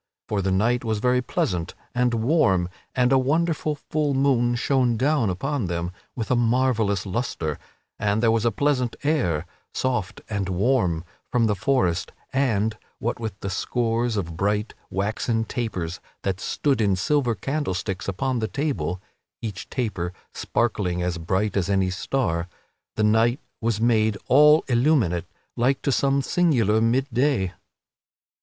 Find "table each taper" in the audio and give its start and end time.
18.47-20.13